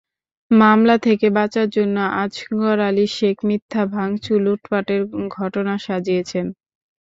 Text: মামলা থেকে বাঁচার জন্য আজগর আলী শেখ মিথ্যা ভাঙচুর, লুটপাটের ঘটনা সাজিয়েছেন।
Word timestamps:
মামলা 0.51 0.95
থেকে 1.05 1.27
বাঁচার 1.37 1.67
জন্য 1.69 1.95
আজগর 2.23 2.77
আলী 2.87 3.05
শেখ 3.15 3.37
মিথ্যা 3.49 3.83
ভাঙচুর, 3.93 4.37
লুটপাটের 4.45 5.01
ঘটনা 5.35 5.73
সাজিয়েছেন। 5.85 6.45